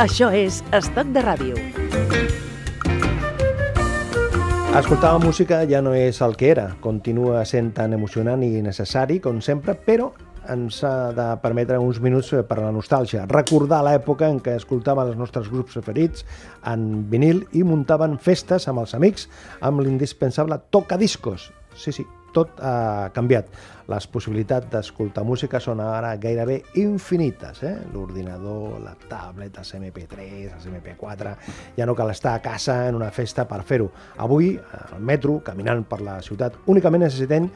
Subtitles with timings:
[0.00, 1.56] Això és Estoc de Ràdio.
[4.72, 9.42] Escoltar música ja no és el que era, continua sent tan emocionant i necessari com
[9.44, 10.08] sempre, però
[10.48, 15.12] ens ha de permetre uns minuts per a la nostàlgia, recordar l'època en què escoltaven
[15.12, 16.24] els nostres grups preferits
[16.64, 19.28] en vinil i muntaven festes amb els amics
[19.60, 21.50] amb l'indispensable tocadiscos.
[21.76, 23.48] Sí, sí, tot ha canviat.
[23.92, 27.62] Les possibilitats d'escoltar música són ara gairebé infinites.
[27.66, 27.74] Eh?
[27.92, 31.36] L'ordinador, la tablet, els MP3, els MP4...
[31.76, 33.90] Ja no cal estar a casa en una festa per fer-ho.
[34.24, 37.48] Avui, al metro, caminant per la ciutat, únicament necessitem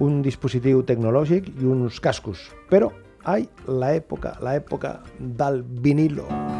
[0.00, 2.48] un dispositiu tecnològic i uns cascos.
[2.70, 2.92] Però,
[3.24, 6.59] ai, l'època, l'època del vinilo.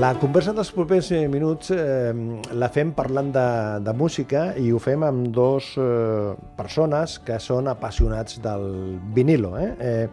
[0.00, 2.12] La conversa dels propers eh, minuts eh,
[2.56, 3.44] la fem parlant de,
[3.84, 8.64] de música i ho fem amb dos eh, persones que són apassionats del
[9.12, 9.50] vinilo.
[9.60, 9.66] Eh?
[9.76, 10.06] Eh,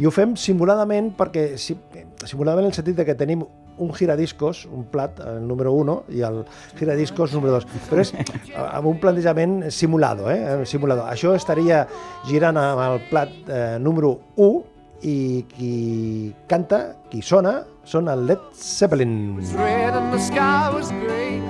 [0.00, 1.76] I ho fem simuladament perquè, si,
[2.24, 6.24] simuladament en el sentit de que tenim un giradiscos, un plat, el número 1, i
[6.24, 6.40] el
[6.78, 7.68] giradiscos número 2.
[7.90, 8.14] Però és
[8.62, 10.62] amb un plantejament simulado, eh?
[10.64, 11.10] Simulador.
[11.12, 11.82] Això estaria
[12.30, 18.42] girant amb el plat eh, número 1 i qui canta, qui sona, són el Led
[18.54, 19.36] Zeppelin.
[19.36, 21.40] was red and the sky was gray.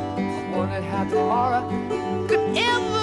[0.57, 1.63] Wondered how tomorrow
[2.29, 2.96] could ever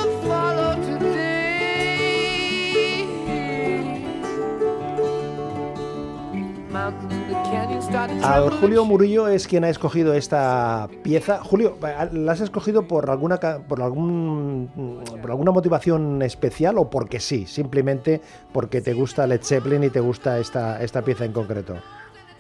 [8.60, 11.40] Julio Murillo es quien ha escogido esta pieza.
[11.44, 11.78] Julio,
[12.12, 13.38] ¿la has escogido por alguna
[13.68, 17.46] por algún por alguna motivación especial o porque sí?
[17.46, 18.22] Simplemente
[18.52, 21.76] porque te gusta Led Zeppelin y te gusta esta esta pieza en concreto.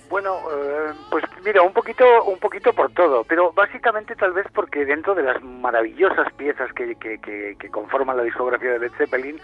[0.09, 4.85] Bueno, eh, pues mira, un poquito, un poquito por todo, pero básicamente tal vez porque
[4.85, 9.37] dentro de las maravillosas piezas que, que, que- que conforman la discografía de Led Zeppelin,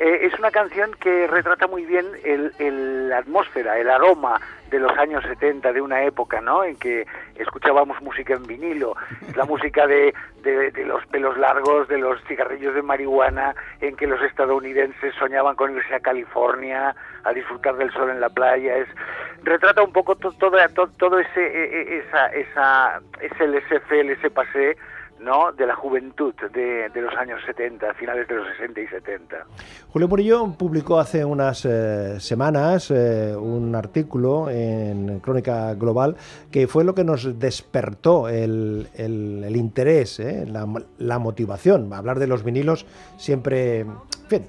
[0.00, 4.40] eh, es una canción que retrata muy bien el, el- la atmósfera, el aroma
[4.70, 6.64] de los años 70, de una época, ¿no?
[6.64, 7.06] En que
[7.36, 8.94] escuchábamos música en vinilo,
[9.34, 14.06] la música de, de- de los pelos largos, de los cigarrillos de marihuana, en que
[14.06, 18.76] los estadounidenses soñaban con irse a California a disfrutar del sol en la playa.
[18.76, 18.88] Es
[19.42, 24.30] retrata un poco to- todo, to- todo ese, e- e- esa, esa, ese laissez-faire, ese
[24.30, 24.76] pasé,
[25.20, 25.52] ¿no?
[25.52, 29.46] De la juventud de, los años 70, finales de los 60 y 70.
[29.88, 36.16] Julio Murillo publicó hace unas eh, semanas eh, un artículo en Crónica Global
[36.50, 38.88] que fue lo que nos despertó el,
[39.54, 41.92] interés, eh, la, motivación.
[41.92, 42.86] Hablar de los vinilos
[43.16, 43.86] siempre,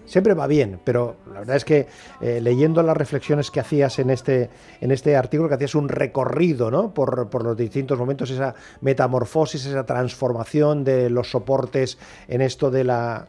[0.06, 1.88] siempre va bien, pero la verdad es que
[2.22, 4.50] leyendo las reflexiones que hacías en este,
[4.82, 6.94] en este artículo, que hacías un recorrido ¿no?
[6.94, 11.98] por los distintos momentos, esa metamorfosis, esa transformación de los soportes
[12.28, 13.28] en esto de la,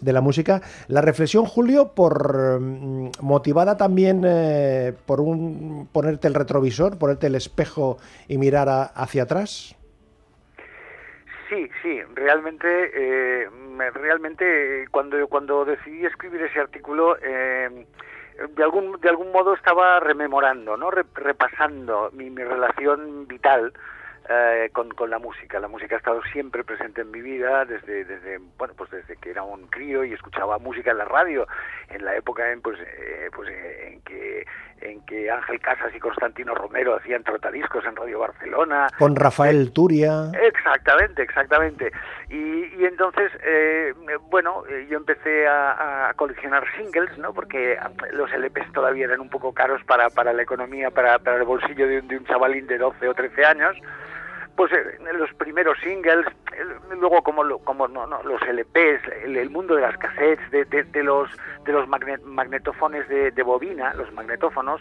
[0.00, 0.62] de la música.
[0.88, 7.34] La reflexión, Julio, por mm, motivada también eh, por un ponerte el retrovisor, ponerte el
[7.34, 9.76] espejo y mirar a- hacia atrás.
[11.48, 17.86] Sí, sí, realmente, eh, me- realmente cuando cuando decidí escribir ese artículo, eh,
[18.56, 23.72] de algún de algún modo estaba rememorando, no, Re- repasando mi, mi relación vital
[24.28, 25.60] eh, con, con la música.
[25.60, 29.30] La música ha estado siempre presente en mi vida desde, desde, bueno, pues desde que
[29.30, 31.46] era un crío y escuchaba música en la radio,
[31.88, 34.46] en la época en, pues, eh, pues, eh, en que
[34.82, 38.88] en que Ángel Casas y Constantino Romero hacían trotadiscos en Radio Barcelona.
[38.98, 40.30] Con Rafael Turia.
[40.42, 41.92] Exactamente, exactamente.
[42.28, 43.94] Y, y entonces, eh,
[44.28, 47.32] bueno, eh, yo empecé a, a coleccionar singles, ¿no?
[47.32, 47.78] Porque
[48.12, 51.86] los LPs todavía eran un poco caros para, para la economía, para, para el bolsillo
[51.86, 53.76] de un, de un chavalín de 12 o 13 años.
[54.56, 56.26] Pues eh, los primeros singles,
[56.98, 61.02] luego como como no, no, los LPs, el, mundo de las cassettes, de, de, de
[61.02, 61.30] los
[61.64, 64.80] de los magne- magnetofones de, de bobina, los magnetófonos,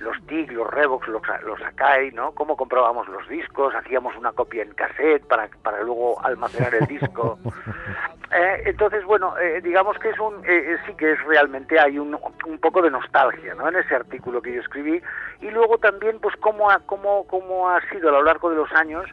[0.00, 2.32] los TIC, los Revox, los, los Akai, ¿no?
[2.32, 7.38] Cómo comprábamos los discos, hacíamos una copia en cassette para, para luego almacenar el disco.
[8.36, 12.18] Eh, entonces, bueno, eh, digamos que es un, eh, sí que es realmente hay un,
[12.46, 13.66] un poco de nostalgia, ¿no?
[13.66, 15.00] En ese artículo que yo escribí
[15.40, 18.70] y luego también, pues cómo ha, cómo, cómo ha sido a lo largo de los
[18.72, 19.06] años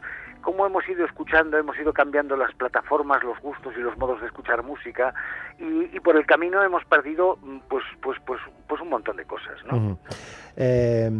[0.44, 4.26] cómo hemos ido escuchando, hemos ido cambiando las plataformas, los gustos y los modos de
[4.26, 5.14] escuchar música
[5.58, 7.38] y, y por el camino hemos perdido
[7.68, 9.76] pues pues pues pues un montón de cosas, no?
[9.76, 9.96] Uh -huh.
[10.56, 11.10] eh,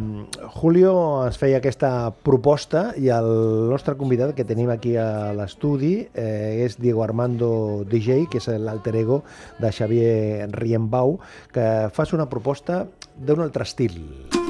[0.47, 6.63] Julio ens feia aquesta proposta i el nostre convidat que tenim aquí a l'estudi eh,
[6.65, 9.23] és Diego Armando DJ, que és l'alter ego
[9.59, 11.19] de Xavier Riembau,
[11.51, 12.85] que fas una proposta
[13.17, 14.44] d'un altre estil.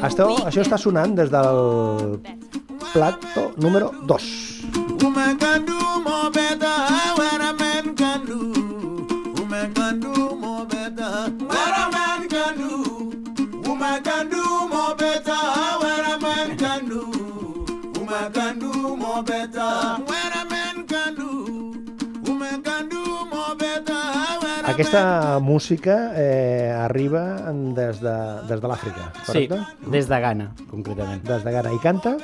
[0.00, 2.20] Això, això està sonant des del
[2.92, 5.79] plato número 2.
[24.80, 28.16] Aquesta música eh, arriba des de,
[28.48, 29.58] des de l'Àfrica, Sí, correcte?
[29.92, 31.22] des de Ghana, concretament.
[31.22, 31.72] Des de Ghana.
[31.74, 32.16] I canta?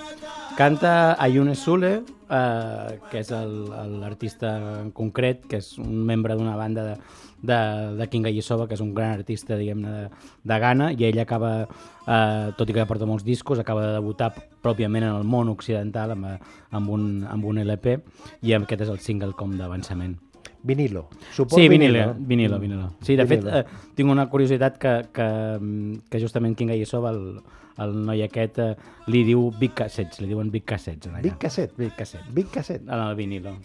[0.56, 2.00] Canta Ayune Sule,
[2.31, 6.94] eh, que és l'artista en concret, que és un membre d'una banda de,
[7.43, 7.58] de,
[7.99, 11.67] de Kinga Yesova, que és un gran artista, diguem-ne, de, de Ghana, i ell acaba,
[12.06, 14.32] eh, tot i que ja porta molts discos, acaba de debutar
[14.64, 16.38] pròpiament en el món occidental amb, eh,
[16.73, 17.99] amb, un, amb un LP,
[18.41, 20.17] i aquest és el single com d'avançament.
[20.66, 21.06] Vinilo.
[21.32, 22.90] Suport Sí, vinilo, vinilo, vinilo.
[23.00, 23.52] Sí, de Vinilo.
[23.52, 25.28] fet, eh, tinc una curiositat que, que,
[25.60, 27.38] mm, que justament Kinga Yesova, el,
[27.82, 31.12] el noi aquest, eh, li diu Big Cassettes, li diuen Big Cassettes.
[31.12, 31.23] allà.
[31.23, 31.75] Big Cassette.
[31.76, 32.32] Big Cassette.
[32.32, 32.84] Big Cassette.
[32.88, 33.56] En el vinilo,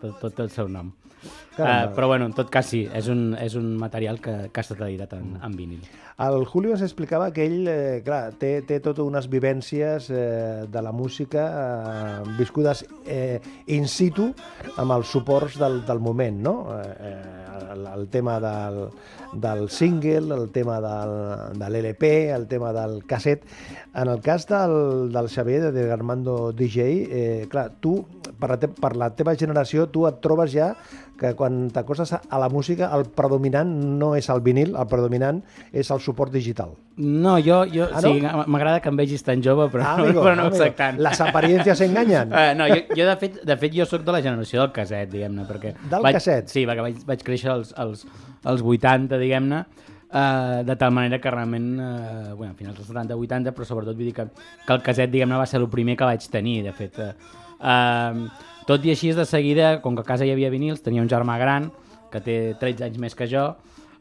[0.00, 0.92] tot, tot té el seu nom.
[1.56, 1.90] Caramba.
[1.90, 4.62] Uh, però bueno, en tot cas sí, és un, és un material que, que ha
[4.62, 5.82] estat editat en, en vinil.
[6.22, 10.82] El Julio ens explicava que ell, eh, clar, té, té totes unes vivències eh, de
[10.82, 13.38] la música eh, viscudes eh,
[13.74, 14.32] in situ
[14.78, 16.54] amb els suports del, del moment, no?
[16.78, 17.14] Eh,
[17.72, 18.88] el, el tema del,
[19.32, 23.42] del single, el tema del, de l'LP, el tema del casset.
[23.98, 28.06] En el cas del, del Xavier, de Armando DJ, eh, clar, tu,
[28.38, 30.74] per la, te, per la teva generació, tu et trobes ja
[31.18, 35.40] que quan t'acostes a la música el predominant no és el vinil, el predominant
[35.72, 36.76] és el suport digital.
[36.98, 38.12] No, jo, jo Ah, no?
[38.12, 40.62] sí, m'agrada que em vegis tan jove, però, Ah, amigo, però no ho amigo.
[40.62, 41.00] soc tant.
[41.02, 42.30] Les apariencias enganyen.
[42.30, 45.10] Uh, no, jo, jo de, fet, de fet jo sóc de la generació del caset,
[45.10, 45.48] diguem-ne.
[45.48, 46.46] Del vaig, casset?
[46.54, 48.06] Sí, perquè vaig, vaig créixer als, als,
[48.44, 49.64] als 80, diguem-ne,
[50.12, 54.14] uh, de tal manera que realment, uh, bueno, finals dels 70-80, però sobretot vull dir
[54.16, 54.28] que,
[54.66, 56.98] que el caset, diguem-ne, va ser el primer que vaig tenir, de fet.
[56.98, 57.12] Uh,
[57.60, 61.08] uh, tot i així, de seguida, com que a casa hi havia vinils, tenia un
[61.08, 61.70] germà gran,
[62.12, 63.50] que té 13 anys més que jo,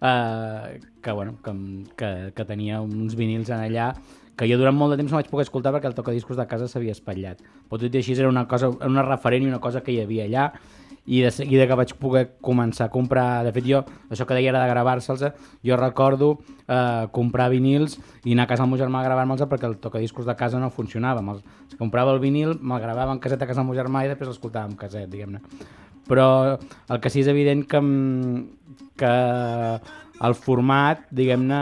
[0.01, 1.53] eh, que, bueno, que,
[1.95, 3.93] que, que tenia uns vinils en allà
[4.37, 6.67] que jo durant molt de temps no vaig poder escoltar perquè el tocadiscos de casa
[6.69, 7.39] s'havia espatllat.
[7.41, 10.27] Però tot i així era una, cosa, una referent i una cosa que hi havia
[10.27, 10.43] allà
[11.07, 13.79] i de seguida que vaig poder començar a comprar, de fet jo,
[14.11, 15.23] això que deia era de gravar-se'ls,
[15.63, 16.33] jo recordo
[16.67, 17.95] eh, comprar vinils
[18.25, 20.69] i anar a casa del meu germà a gravar-me'ls perquè el tocadiscos de casa no
[20.69, 21.23] funcionava.
[21.23, 21.45] Me'ls,
[21.79, 24.67] comprava el vinil, me'l gravava en caset a casa del meu germà i després l'escoltava
[24.67, 25.39] en caset, diguem-ne.
[26.07, 26.27] Però
[26.57, 28.43] el que sí és evident que, mm,
[28.99, 29.15] que
[30.27, 31.59] el format, diguem-ne,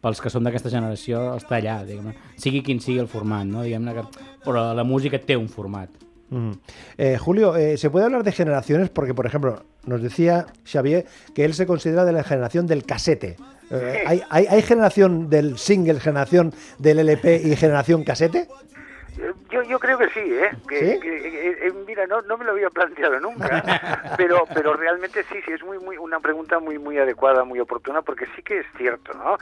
[0.00, 2.16] pels que som d'aquesta generació, està allà, diguem-ne.
[2.40, 3.64] Sigui quin sigui el format, no?
[3.66, 4.06] Diguem-ne que...
[4.44, 5.90] Però la música té un format.
[6.30, 6.52] Mm.
[6.96, 8.88] Eh, Julio, eh, ¿se puede hablar de generaciones?
[8.88, 13.36] Porque, por ejemplo, nos decía Xavier que él se considera de la generación del casete.
[13.70, 18.48] Eh, ¿hay, hay, hay generación del single, generación del LP y generación casete?
[19.50, 20.50] Yo, yo creo que sí, ¿eh?
[20.68, 21.00] Que, ¿Sí?
[21.00, 25.40] que, eh, eh, mira, no, no me lo había planteado nunca, pero, pero realmente sí,
[25.44, 28.66] sí, es muy, muy, una pregunta muy, muy adecuada, muy oportuna, porque sí que es
[28.76, 29.36] cierto, ¿no?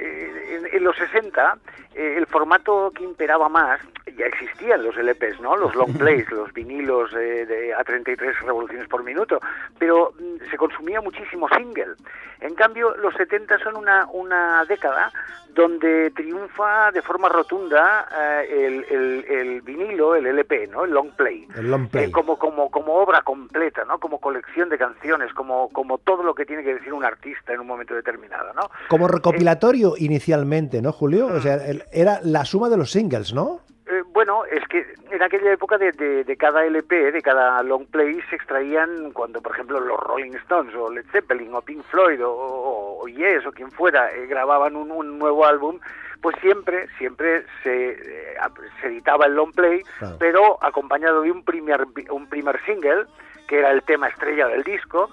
[0.00, 1.58] Eh, eh, eh, en, en los 60,
[1.94, 3.80] eh, el formato que imperaba más,
[4.16, 5.56] ya existían los LPs, ¿no?
[5.56, 9.40] Los long plays, los vinilos eh, de a 33 revoluciones por minuto,
[9.78, 11.94] pero mm, se consumía muchísimo single.
[12.40, 15.12] En cambio, los 70 son una, una década
[15.54, 20.84] donde triunfa de forma rotunda eh, el, el, el vinilo, el LP, ¿no?
[20.84, 21.46] El long play.
[21.56, 22.06] El long play.
[22.06, 23.98] Eh, como, como, como obra completa, ¿no?
[23.98, 27.60] Como colección de canciones, como, como todo lo que tiene que decir un artista en
[27.60, 28.70] un momento determinado, ¿no?
[28.88, 31.26] Como recopilatorio inicialmente, ¿no, Julio?
[31.26, 31.58] O sea,
[31.92, 33.60] era la suma de los singles, ¿no?
[33.86, 37.86] Eh, bueno, es que en aquella época de, de, de cada LP, de cada long
[37.86, 42.24] play, se extraían cuando, por ejemplo, los Rolling Stones o Led Zeppelin o Pink Floyd
[42.24, 45.80] o, o, o Yes o quien fuera eh, grababan un, un nuevo álbum,
[46.22, 48.34] pues siempre, siempre se, eh,
[48.80, 50.16] se editaba el long play, Claro.
[50.20, 53.06] pero acompañado de un primer, un primer single,
[53.48, 55.10] que era el tema estrella del disco,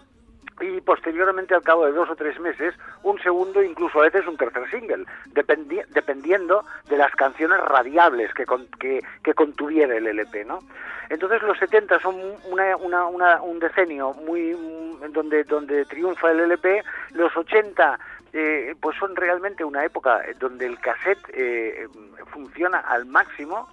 [0.59, 2.73] y posteriormente al cabo de dos o tres meses
[3.03, 8.45] un segundo incluso a veces un tercer single dependi- dependiendo de las canciones radiables que,
[8.45, 10.59] con- que, que contuviera el LP ¿no?
[11.09, 12.15] entonces los 70 son
[12.49, 16.83] una, una, una- un decenio muy mm, donde donde triunfa el LP
[17.13, 17.99] los 80
[18.33, 21.87] eh, pues son realmente una época donde el cassette eh,
[22.31, 23.69] funciona al máximo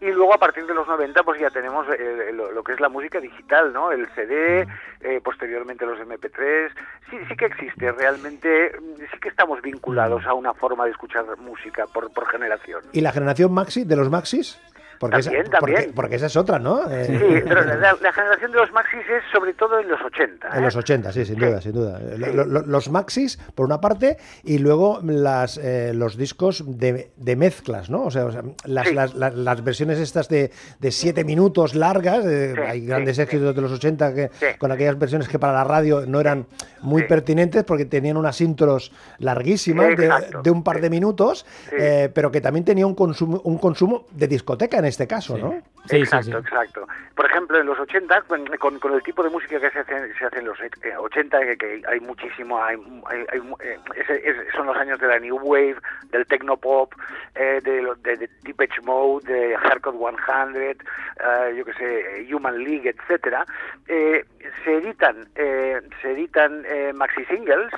[0.00, 2.80] y luego a partir de los 90 pues ya tenemos eh, lo, lo que es
[2.80, 3.92] la música digital, ¿no?
[3.92, 4.66] El CD,
[5.00, 6.70] eh, posteriormente los MP3.
[7.10, 11.24] Sí, sí que existe, realmente mm, sí que estamos vinculados a una forma de escuchar
[11.38, 12.82] música por, por generación.
[12.92, 14.60] ¿Y la generación Maxi, de los Maxis?
[15.00, 15.94] Porque, También, esa, porque, también.
[15.94, 16.82] porque esa es otra, ¿no?
[16.90, 20.48] Eh, Sí, pero la, la generación de los maxis es sobre todo en los 80.
[20.48, 20.60] En ¿eh?
[20.60, 21.40] los 80, sí, sin Sí.
[21.40, 21.98] duda, sin duda.
[21.98, 22.18] Sí.
[22.34, 27.34] Lo- lo- los maxis, por una parte, y luego las, eh, los discos de, de
[27.36, 28.02] mezclas, ¿no?
[28.04, 28.94] O sea, o sea, las, Sí.
[28.94, 33.62] las, las- las versiones estas de, de siete minutos largas, eh, hay grandes éxitos de
[33.62, 36.44] los 80 que, con aquellas versiones que para la radio no eran
[36.82, 42.42] muy pertinentes porque tenían unas intros larguísimas de, un par de minutos, eh, pero que
[42.42, 45.62] también tenía un consumo, un consumo de discoteca en este caso, ¿no?
[45.86, 46.38] Sí, exacto, sí, sí.
[46.38, 46.86] exacto.
[47.16, 50.24] Por ejemplo, en los 80, con, con- el tipo de música que se hace, se
[50.26, 54.28] hace en los eh, 80, que, que hay muchísimo, hay, hay- hay mu- eh, ese-
[54.28, 55.76] es- son los años de la New Wave,
[56.10, 56.92] del Techno Pop,
[57.34, 62.34] eh, de, lo- de, de Deep Edge Mode, de Hardcore 100, eh, yo que sé,
[62.34, 63.46] Human League, etcétera,
[63.88, 64.24] eh,
[64.64, 67.72] se editan, eh, se editan eh, maxi singles,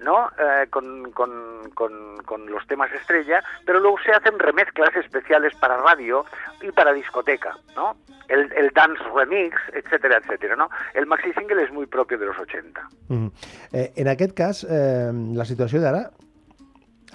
[0.00, 0.28] ¿no?
[0.38, 5.76] Eh, con, con, con, con los temas estrella, pero luego se hacen remezclas especiales para
[5.78, 6.24] radio
[6.62, 7.96] y para discoteca, ¿no?
[8.28, 10.68] El, el dance remix, etcétera, etcétera, ¿no?
[10.94, 12.88] El maxi single es muy propio de los 80.
[13.08, 13.30] Mhm.
[13.72, 16.10] Eh, en aquest cas, eh, la situació d'ara,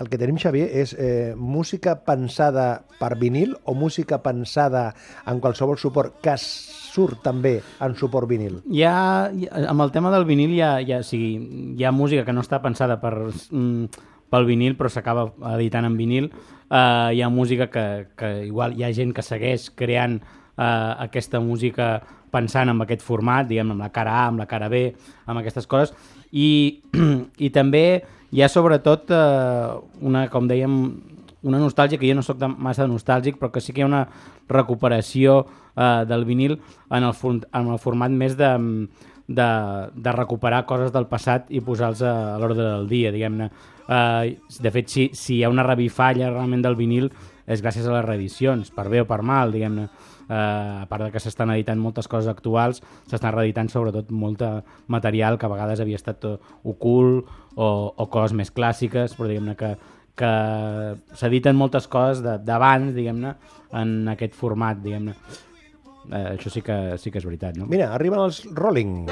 [0.02, 4.90] el que tenim, Xavier, és eh, música pensada per vinil o música pensada
[5.30, 8.60] en qualsevol suport que surt també en suport vinil?
[8.72, 8.96] Hi ha,
[9.70, 11.36] amb el tema del vinil hi ha, hi ha, sigui,
[11.78, 15.98] hi ha música que no està pensada per, mm, pel vinil però s'acaba editant en
[16.00, 17.86] vinil uh, hi ha música que,
[18.18, 22.00] que igual hi ha gent que segueix creant uh, aquesta música
[22.32, 24.86] pensant en aquest format, diguem amb la cara A, amb la cara B,
[25.28, 25.94] amb aquestes coses
[26.32, 26.82] i,
[27.46, 27.86] i també
[28.32, 30.76] hi ha sobretot eh, una, com dèiem,
[31.48, 33.90] una nostàlgia que jo no sóc de, massa nostàlgic, però que sí que hi ha
[33.90, 34.06] una
[34.50, 35.42] recuperació
[35.76, 36.58] eh, del vinil
[36.90, 37.16] en el,
[37.52, 38.52] en el format més de,
[39.28, 39.50] de,
[39.94, 43.50] de recuperar coses del passat i posar-los a, a l'ordre del dia, diguem-ne.
[43.88, 47.12] Eh, de fet, si, si hi ha una revifalla realment del vinil
[47.52, 49.90] és gràcies a les reedicions, per bé o per mal, diguem-ne.
[50.32, 54.54] A part de que s'estan editant moltes coses actuals, s'estan reeditant sobretot molta
[54.88, 56.36] material que a vegades havia estat eh,
[56.72, 59.74] ocult o, o coses més clàssiques, però diguem-ne que,
[60.16, 60.34] que
[61.20, 63.36] s'editen moltes coses d'abans, diguem-ne,
[63.82, 65.18] en aquest format, diguem-ne.
[66.12, 67.68] Eh, això sí que, sí que és veritat, no?
[67.70, 69.04] Mira, arriben els Rolling.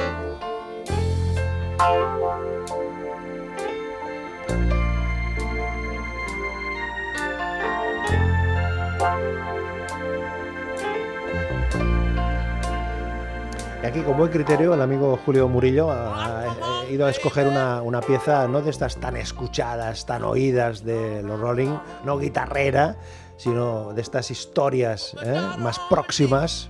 [13.81, 17.81] Y aquí, con buen criterio, el amigo Julio Murillo ha, ha ido a escoger una,
[17.81, 22.98] una pieza no de estas tan escuchadas, tan oídas de los Rolling, no guitarrera,
[23.38, 25.41] sino de estas historias ¿eh?
[25.59, 26.69] más próximas,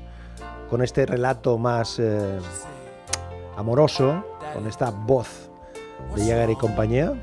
[0.69, 2.39] con este relato más eh,
[3.57, 4.23] amoroso,
[4.53, 5.49] con esta voz
[6.15, 7.13] de Jagger y compañía.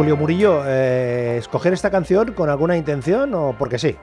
[0.00, 3.94] Julio Murillo, eh, ¿escoger esta canción con alguna intención o porque sí?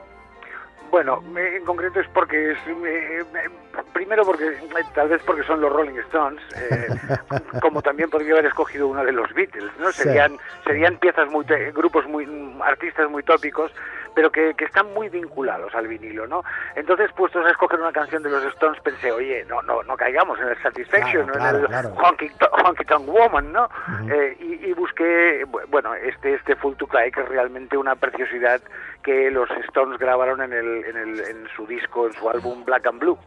[0.91, 4.57] Bueno, en concreto es porque es, me- me- primero porque eh,
[4.93, 6.87] tal vez porque son los Rolling Stones, eh,
[7.63, 9.91] como también podría haber escogido uno de los Beatles, ¿no?
[9.91, 10.03] Sí.
[10.03, 12.27] Serían serían piezas muy grupos muy
[12.63, 13.71] artistas muy tópicos,
[14.17, 16.43] pero que, que están muy vinculados al vinilo, ¿no?
[16.75, 20.39] Entonces, puestos a escoger una canción de los Stones, pensé, oye, no, no, no caigamos
[20.39, 21.89] en el Satisfaction, Claro, en el claro.
[22.03, 22.31] Honky,
[22.65, 23.69] Honky Tonk Woman, ¿no?
[24.12, 27.93] Eh, y, y busqué, bu- bueno, este, este Full to Cry, que es realmente una
[27.95, 28.59] preciosidad
[29.03, 32.88] que los Stones grabaron en, el, en, el, en su disco, en su álbum Black
[32.88, 33.19] and Blue.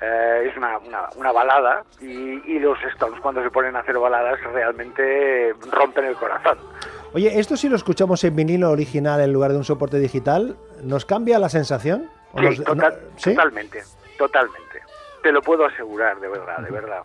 [0.00, 2.06] Eh, es una, una, una balada y,
[2.54, 6.58] y los Stones cuando se ponen a hacer baladas realmente rompen el corazón.
[7.14, 11.04] Oye, ¿esto si lo escuchamos en vinilo original en lugar de un soporte digital, nos
[11.06, 12.10] cambia la sensación?
[12.32, 13.30] ¿O Sí, nos- total- no- ¿sí?
[13.30, 13.82] totalmente,
[14.18, 14.82] totalmente.
[15.22, 17.02] Te lo puedo asegurar, de verdad, de verdad.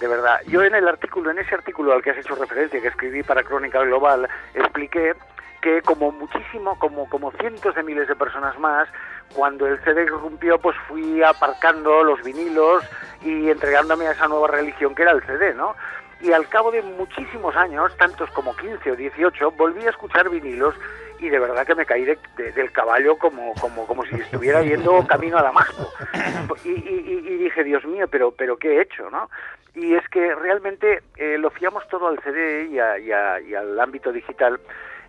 [0.00, 0.40] De verdad.
[0.46, 3.42] Yo en el artículo, en ese artículo al que has hecho referencia, que escribí para
[3.42, 5.14] Crónica Global, expliqué
[5.60, 8.88] que como muchísimo, como, como cientos de miles de personas más,
[9.34, 12.82] cuando el CD irrumpió, pues fui aparcando los vinilos
[13.22, 15.74] y entregándome a esa nueva religión que era el CD, ¿no?
[16.22, 20.74] Y al cabo de muchísimos años, tantos como 15 o 18, volví a escuchar vinilos
[21.18, 24.62] y de verdad que me caí de- de- del caballo como, como, como si estuviera
[24.62, 25.92] yendo camino a Damasco.
[26.64, 29.30] Y, y- dije, Dios mío, pero, pero ¿qué he hecho, no?
[29.74, 33.54] Y es que realmente eh, lo fiamos todo al CD y, a- y a- y
[33.54, 34.60] al ámbito digital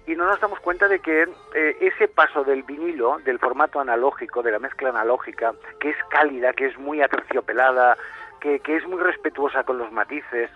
[0.07, 4.41] y no nos damos cuenta de que eh, ese paso del vinilo, del formato analógico,
[4.43, 7.97] de la mezcla analógica, que es cálida, que es muy aterciopelada,
[8.39, 10.49] que, que es muy respetuosa con los matices,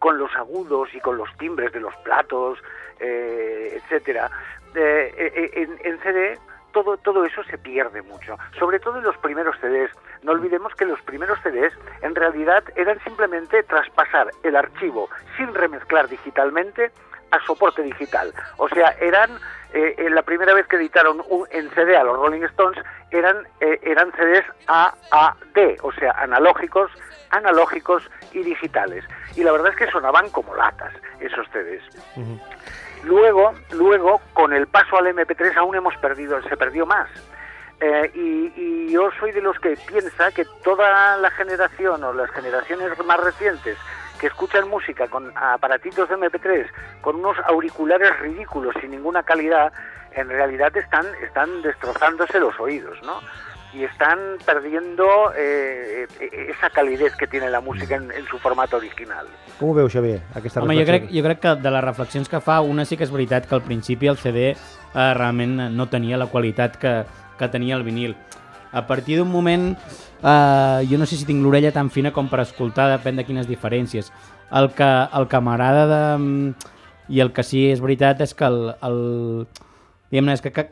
[0.00, 2.58] con los agudos y con los timbres de los platos,
[2.98, 4.28] eh, etcétera.
[4.74, 6.38] Eh, eh, en, en CD
[6.72, 9.90] todo, todo eso se pierde mucho, sobre todo en los primeros CDs.
[10.22, 16.08] No olvidemos que los primeros CDs en realidad eran simplemente traspasar el archivo sin remezclar
[16.08, 16.90] digitalmente
[17.30, 18.32] a soporte digital.
[18.56, 19.30] O sea, eran
[19.72, 23.46] eh, eh, la primera vez que editaron un, en CD a los Rolling Stones eran
[23.60, 26.90] eh, eran CDs AAD, o sea, analógicos,
[27.30, 28.02] analógicos
[28.32, 29.04] y digitales.
[29.36, 31.82] Y la verdad es que sonaban como latas esos CDs.
[33.04, 37.08] Luego, luego, con el paso al MP3 aún hemos perdido, se perdió más.
[37.80, 42.30] Eh, y, y yo soy de los que piensa que toda la generación o las
[42.30, 43.78] generaciones más recientes
[44.20, 46.66] que escuchan música con aparatitos de MP3,
[47.00, 49.72] con unos auriculares ridículos sin ninguna calidad,
[50.16, 53.20] en realidad están, están destrozándose los oídos, ¿no?
[53.72, 58.78] Y están perdiendo eh, eh, esa calidez que tiene la música en, en su formato
[58.78, 59.26] original.
[59.60, 62.40] Com ho veu, Xavier, aquesta Home, jo crec, jo crec que de les reflexions que
[62.42, 64.56] fa, una sí que és veritat que al principi el CD eh,
[65.14, 66.94] realment no tenia la qualitat que,
[67.38, 68.16] que tenia el vinil.
[68.72, 72.42] A partir d'un moment, eh, jo no sé si tinc l'orella tan fina com per
[72.42, 74.10] escoltar, depèn de quines diferències.
[74.50, 76.54] El que, el que m'agrada de...
[77.10, 78.72] i el que sí és veritat és que el...
[78.82, 78.98] el
[80.10, 80.66] diguem-ne, és que, que,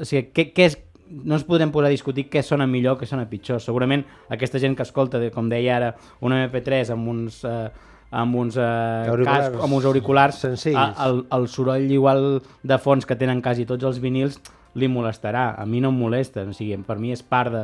[0.00, 0.78] o sigui, què, què és,
[1.10, 3.58] no ens podrem posar a discutir què sona millor, què sona pitjor.
[3.62, 7.44] Segurament aquesta gent que escolta, de- com deia ara, un MP3 amb uns...
[7.44, 7.70] Eh,
[8.10, 8.60] amb uns, eh,
[9.06, 10.74] Auriculars cascs, amb uns auriculars senzills.
[10.76, 14.40] a- el, el soroll igual de fons que tenen quasi tots els vinils
[14.74, 17.60] li molestarà, a mi no em molesta o sigui, per mi és part de,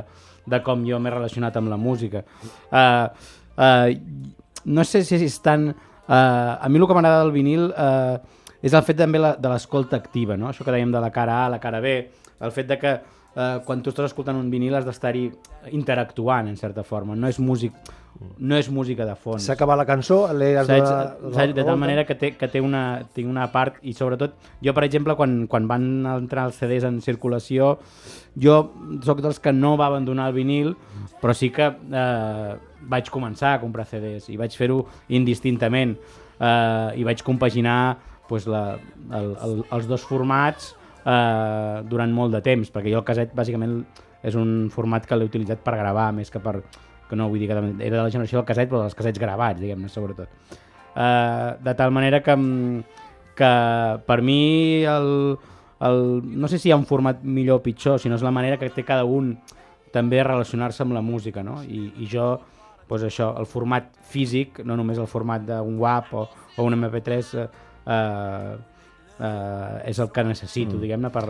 [0.46, 2.22] de com jo m'he relacionat amb la música
[2.70, 3.10] uh,
[3.58, 3.90] uh,
[4.70, 6.14] no sé si és tan uh,
[6.62, 8.22] a mi el que m'agrada del vinil uh,
[8.66, 10.48] és el fet també la, de l'escolta activa no?
[10.50, 11.96] això que dèiem de la cara A, la cara B
[12.42, 15.28] el fet de que uh, quan tu estàs escoltant un vinil has d'estar-hi
[15.76, 17.72] interactuant en certa forma, no és músic
[18.40, 21.66] no és música de fons S'ha acabat la cançó, has de la- saps, de la
[21.68, 25.14] tal manera que té, que té una, tinc una part i sobretot jo per exemple
[25.18, 27.74] quan, quan van entrar els CDs en circulació
[28.40, 28.56] jo
[29.04, 30.72] sóc dels que no va abandonar el vinil
[31.20, 32.56] però sí que eh,
[32.88, 34.80] vaig començar a comprar CDs i vaig fer-ho
[35.12, 35.96] indistintament
[36.40, 38.78] eh, i vaig compaginar pues, la,
[39.14, 43.80] el, el, els dos formats eh, durant molt de temps perquè jo el caset bàsicament
[44.26, 46.60] és un format que l'he utilitzat per gravar més que per
[47.06, 49.60] que no vull dir que era de la generació del caset però dels casets gravats,
[49.62, 50.26] diguem-ne, sobretot
[50.96, 52.34] uh, de tal manera que,
[53.38, 53.52] que
[54.08, 55.36] per mi el,
[55.86, 58.58] el, no sé si hi ha un format millor o pitjor, sinó és la manera
[58.58, 59.36] que té cada un
[59.94, 61.60] també relacionar-se amb la música, no?
[61.62, 62.34] I, i jo,
[62.88, 67.30] doncs això, el format físic, no només el format d'un WAP o, o un MP3,
[67.38, 67.46] eh,
[67.86, 68.56] eh,
[69.18, 70.82] eh, és el que necessito, mm.
[70.82, 71.24] diguem-ne, per,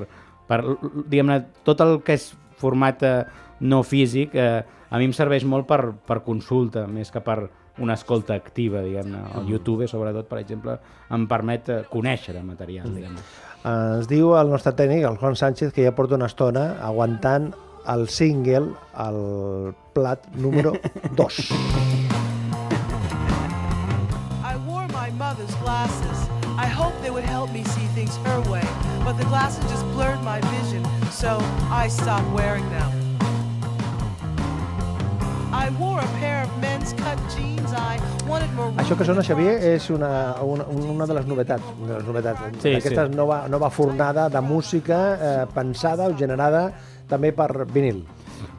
[0.48, 0.60] per
[1.06, 3.20] diguem-ne, tot el que és format eh,
[3.60, 7.40] no físic, eh, a mi em serveix molt per, per consulta, més que per
[7.82, 9.18] una escolta activa, diguem-ne.
[9.36, 10.78] El YouTube, sobretot, per exemple,
[11.12, 13.20] em permet eh, conèixer el material, diguem-ne.
[13.20, 17.50] Eh, Ens diu el nostre tècnic, el Juan Sánchez, que ja porta una estona aguantant
[17.92, 20.72] el single, el plat número
[21.18, 21.40] 2.
[24.42, 26.15] I wore my mother's glasses.
[26.58, 28.64] I hoped they would help me see things her way,
[29.04, 31.38] but the glasses just blurred my vision, so
[31.70, 32.90] I stopped wearing them.
[35.52, 37.72] I wore a pair of men's cut jeans.
[37.72, 40.10] I wanted more room Això que sona, Xavier, és una,
[40.44, 43.16] una, una de les novetats, de les novetats Sí, d'aquesta sí.
[43.16, 46.70] nova, nova fornada de música eh, pensada o generada
[47.08, 48.04] també per vinil.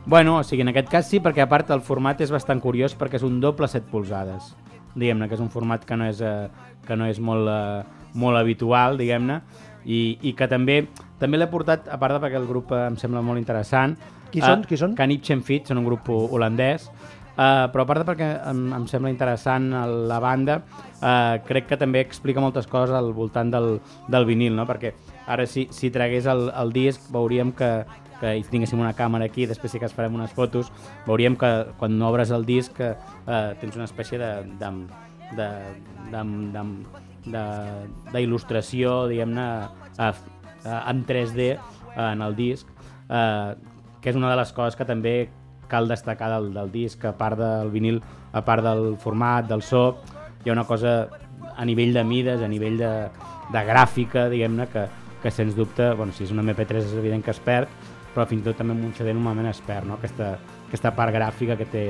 [0.06, 2.96] Bueno, o sigui, en aquest cas sí, perquè a part el format és bastant curiós
[2.98, 4.54] perquè és un doble 7 polzades.
[4.98, 6.50] Diguem-ne que és un format que no és, eh,
[6.88, 7.84] que no és molt, eh,
[8.18, 9.42] molt habitual, diguem-ne,
[9.86, 10.88] i, i que també
[11.22, 13.96] també l'he portat, a part de perquè el grup eh, em sembla molt interessant.
[14.32, 14.66] Qui són?
[14.68, 14.96] Qui són?
[14.98, 16.90] Canip Fit, són un grup ho- holandès,
[17.38, 20.56] Uh, però a part de perquè em, em sembla interessant el- la banda,
[21.04, 23.76] uh, crec que també explica moltes coses al voltant del,
[24.10, 24.66] del vinil, no?
[24.66, 24.96] perquè
[25.28, 27.86] ara si, si tragués el, el disc veuríem que,
[28.22, 30.72] que hi tinguéssim una càmera aquí, després sí que es farem unes fotos,
[31.08, 32.94] veuríem que quan obres el disc uh,
[33.62, 34.72] tens una espècie de, de,
[35.38, 35.50] de,
[36.12, 36.66] de,
[37.32, 37.44] de,
[38.14, 39.48] d'il·lustració, diguem-ne,
[39.98, 42.70] en 3D uh, en el disc,
[43.10, 43.56] uh,
[44.02, 45.18] que és una de les coses que també
[45.68, 48.02] cal destacar del, del disc, a part del vinil,
[48.32, 49.98] a part del format, del so,
[50.44, 51.10] hi ha una cosa
[51.58, 52.94] a nivell de mides, a nivell de,
[53.52, 54.86] de gràfica, diguem-ne, que,
[55.24, 57.72] que sens dubte, bueno, si és una MP3 és evident que es perd,
[58.18, 60.00] però fins i tot també amb un CD normalment es perd, no?
[60.02, 60.32] aquesta,
[60.68, 61.84] aquesta part gràfica que té,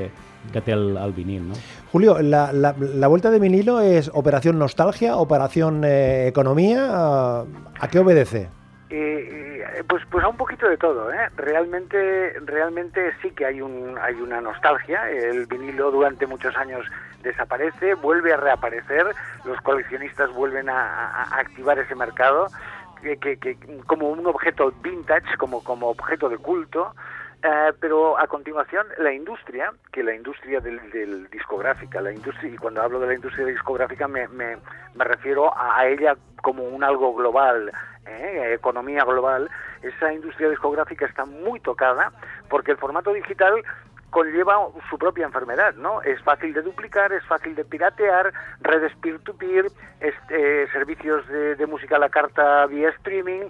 [0.52, 1.48] que té el, el vinil.
[1.48, 1.56] No?
[1.94, 7.46] Julio, la, la, la vuelta de vinilo es operación nostalgia, operación eh, economía, ah,
[7.80, 8.50] ¿a qué obedece?
[8.90, 11.30] Eh, eh, pues pues a un poquito de todo ¿eh?
[11.36, 16.86] realmente realmente sí que hay un hay una nostalgia el vinilo durante muchos años
[17.22, 19.06] desaparece vuelve a reaparecer
[19.44, 22.48] los coleccionistas vuelven a, a- a activar ese mercado
[23.02, 26.94] que, como un objeto vintage como como objeto de culto
[27.44, 32.58] eh, pero a continuación la industria, que la industria del, del discográfica, la industria, y
[32.58, 34.58] cuando hablo de la industria discográfica me, me,
[34.96, 37.72] me refiero a, a ella como un algo global,
[38.08, 38.54] ¿eh?
[38.56, 39.50] economía global,
[39.84, 42.12] esa industria discográfica está muy tocada
[42.50, 43.64] porque el formato digital
[44.10, 44.58] conlleva
[44.90, 46.02] su propia enfermedad, ¿no?
[46.02, 49.66] Es fácil de duplicar, es fácil de piratear, redes peer-to-peer,
[50.00, 53.50] este, servicios de, de música a la carta vía streaming,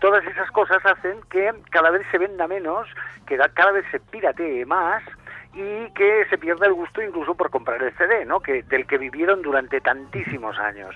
[0.00, 2.88] todas esas cosas hacen que cada vez se venda menos,
[3.26, 5.02] que da- cada vez se piratee más
[5.54, 8.40] y que se pierda el gusto incluso por comprar el CD, ¿no?
[8.40, 10.94] Que del que vivieron durante tantísimos años.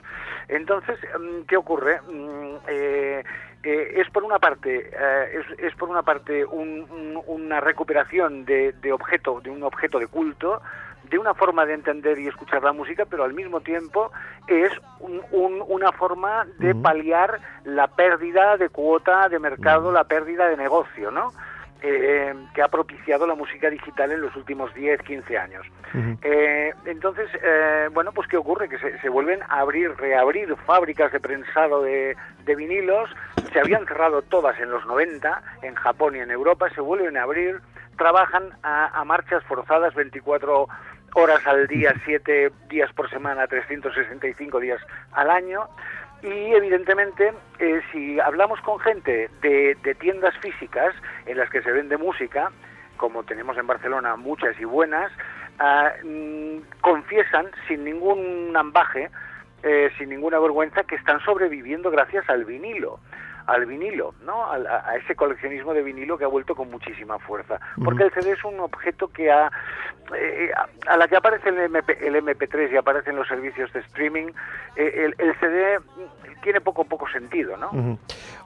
[0.49, 2.01] Entonces, mm, ¿qué ocurre?
[2.03, 3.25] Mm, eh,
[3.65, 8.45] eh, es por una parte eh, es, es por una parte un- un- una recuperación
[8.45, 10.61] de, de objeto de un objeto de culto
[11.05, 14.13] de una forma de entender y escuchar la música, pero al mismo tiempo
[14.47, 20.49] es un- un- una forma de paliar la pérdida de cuota de mercado, la pérdida
[20.49, 21.33] de negocio, ¿no?
[21.85, 25.67] Eh, que ha propiciado la música digital en los últimos 10, 15 años.
[26.23, 28.69] Eh, entonces, eh, bueno, pues ¿qué ocurre?
[28.69, 33.11] Que se, se vuelven a abrir, reabrir fábricas de prensado de, de vinilos,
[33.53, 37.25] se habían cerrado todas en los 90, en Japón y en Europa, se vuelven a
[37.25, 37.61] abrir,
[37.99, 40.69] trabajan a, a marchas forzadas 24
[41.15, 44.81] horas al día, 7 días por semana, 365 días
[45.13, 45.69] al año.
[46.23, 50.95] Y evidentemente, eh, si hablamos con gente de, de tiendas físicas
[51.27, 52.53] en las que se vende música,
[52.97, 55.11] como tenemos en Barcelona muchas y buenas,
[56.05, 59.11] mm, confiesan sin ningún ambaje,
[59.65, 63.01] eh, sin ninguna vergüenza, que están sobreviviendo gracias al vinilo
[63.47, 64.45] al vinilo, ¿no?
[64.45, 67.61] A, a ese coleccionismo de vinilo que ha vuelto con muchísima fuerza.
[67.85, 69.51] Porque el CD es un objeto que ha,
[70.17, 73.81] eh, a, a la que aparece el, MP, el MP3 y aparecen los servicios de
[73.81, 74.29] streaming,
[74.77, 75.79] eh, el, el CD
[76.43, 77.71] tiene poco poco sentido, ¿no?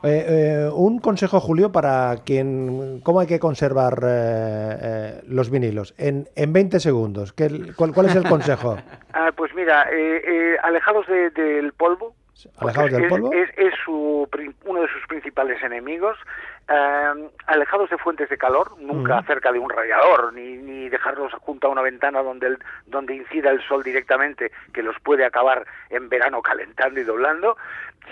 [0.03, 3.01] Eh, eh, un consejo, Julio, para quien...
[3.03, 5.95] ¿Cómo hay que conservar eh, eh, los vinilos?
[5.97, 7.33] En, en 20 segundos.
[7.33, 8.77] ¿Qué- cuál, cuál es el consejo?
[9.15, 12.15] Ah, pues mira, eh, eh, alejados de- del polvo.
[12.59, 13.33] ¿Alejados del es- polvo?
[13.33, 14.29] Es, es su,
[14.65, 16.19] uno de sus principales enemigos.
[16.69, 21.69] eh, alejados de fuentes de calor, nunca cerca de un radiador, ni, ni dejarlos junto
[21.69, 26.09] a una ventana donde, el- donde incida el sol directamente, que los puede acabar en
[26.09, 27.57] verano calentando y doblando.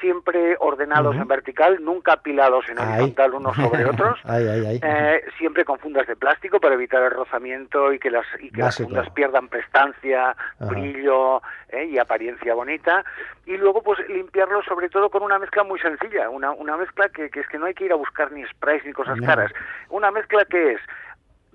[0.00, 2.86] Siempre ordenados en vertical, nunca apilados en Ay.
[2.94, 4.18] horizontal unos sobre otros.
[4.24, 4.80] Ay, ay, ay.
[4.82, 8.60] Eh, siempre con fundas de plástico para evitar el rozamiento y que las, y que
[8.60, 13.04] las fundas pierdan prestancia, brillo eh, y apariencia bonita.
[13.46, 17.30] Y luego pues limpiarlo sobre todo con una mezcla muy sencilla, una, una mezcla que,
[17.30, 19.26] que es que no hay que ir a buscar ni sprays ni cosas No.
[19.26, 19.52] caras.
[19.90, 20.80] Una mezcla que es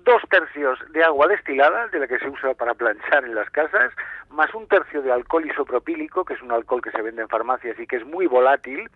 [0.04, 3.92] dos tercios de agua destilada, de la que se usa para planchar en las casas,
[4.30, 7.78] más un tercio de alcohol isopropílico, que es un alcohol que se vende en farmacias
[7.78, 8.88] y que es muy volátil,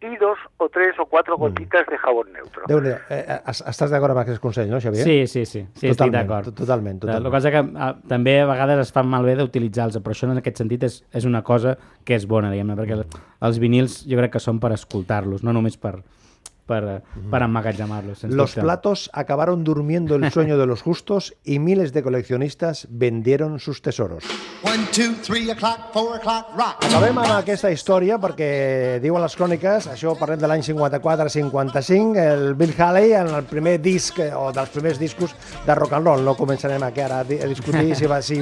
[0.00, 2.64] y dos o tres o cuatro gotitas de jabón neutro.
[2.66, 2.96] Déu-n'hi-do.
[3.08, 5.04] Eh, eh, estàs d'acord amb aquests consells, no, Xavier?
[5.04, 6.44] Sí, sí, sí, sí estic Totalment, d'acord.
[6.50, 7.22] to- totalment, totalment.
[7.24, 10.38] El que passa que ah, també a vegades es fan malbé d'utilitzar-los, però això en
[10.42, 12.98] aquest sentit és, és una cosa que és bona, diguem-ne, perquè
[13.42, 16.00] els vinils jo crec que són per escoltar-los, no només per,
[16.72, 18.18] per, per emmagatzemar-los.
[18.24, 18.62] sens Los dubte.
[18.64, 24.24] platos acabaron durmiendo el sueño de los justos y miles de coleccionistas vendieron sus tesoros.
[24.64, 26.84] One, two, three o'clock, four o'clock, rock.
[26.88, 32.72] Acabem amb aquesta història perquè diuen les cròniques, això parlem de l'any 54-55, el Bill
[32.78, 35.34] Haley en el primer disc eh, o dels primers discos
[35.66, 36.24] de rock and roll.
[36.24, 38.38] No començarem aquí ara a di- a discutir si va, si,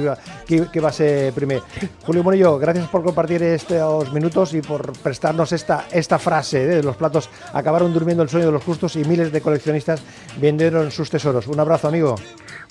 [0.47, 1.61] qui, qui va ser primer.
[2.05, 6.67] Julio Monillo, gracias por compartir estos minutos y por prestarnos esta, esta frase ¿eh?
[6.67, 10.01] de los platos acabaron durmiendo el sueño de los justos y miles de coleccionistas
[10.37, 11.47] vendieron sus tesoros.
[11.47, 12.15] Un abrazo, amigo.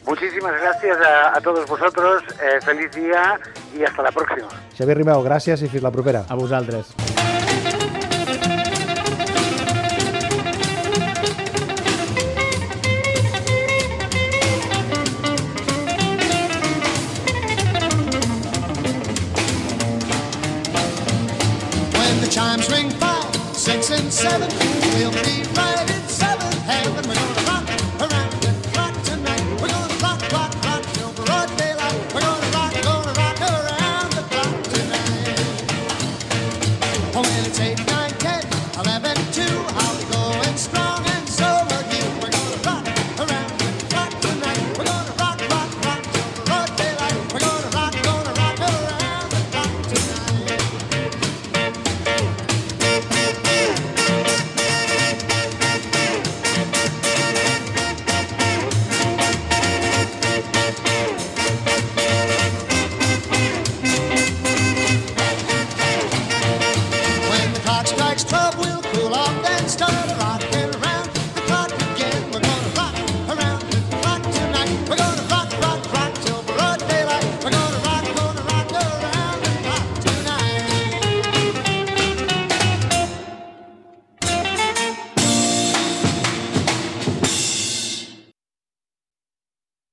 [0.07, 3.39] Muchísimas gracias a, a todos vosotros, eh, feliz día
[3.77, 4.49] y hasta la próxima.
[4.79, 6.25] Xavier Rimeu, gràcies i fins la propera.
[6.29, 6.95] A vosaltres.